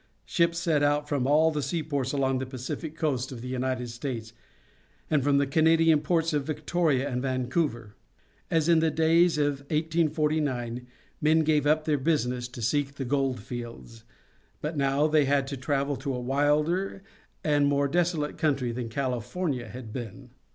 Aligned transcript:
Ships 0.25 0.57
set 0.57 0.81
out 0.81 1.07
from 1.07 1.27
all 1.27 1.51
the 1.51 1.61
seaports 1.61 2.11
along 2.11 2.39
the 2.39 2.45
Pacific 2.47 2.95
coast 2.97 3.31
of 3.31 3.41
the 3.41 3.47
United 3.49 3.87
States, 3.91 4.33
and 5.11 5.23
from 5.23 5.37
the 5.37 5.45
Canadian 5.45 5.99
ports 5.99 6.33
of 6.33 6.43
Victoria 6.43 7.07
and 7.07 7.21
Vancouver. 7.21 7.93
As 8.49 8.67
in 8.67 8.79
the 8.79 8.87
old 8.87 8.95
days 8.95 9.37
of 9.37 9.59
1849 9.69 10.87
men 11.21 11.39
gave 11.41 11.67
up 11.67 11.85
their 11.85 11.99
business 11.99 12.47
to 12.47 12.63
seek 12.63 12.95
the 12.95 13.05
gold 13.05 13.41
fields, 13.41 14.03
but 14.59 14.75
now 14.75 15.05
they 15.05 15.25
had 15.25 15.45
to 15.45 15.55
travel 15.55 15.95
to 15.97 16.15
a 16.15 16.19
wilder 16.19 17.03
and 17.43 17.67
more 17.67 17.87
desolate 17.87 18.39
country 18.39 18.71
than 18.71 18.89
California 18.89 19.67
had 19.67 19.93
been. 19.93 20.31